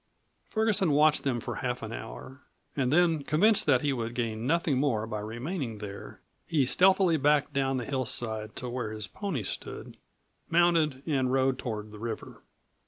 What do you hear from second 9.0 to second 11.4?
pony stood, mounted, and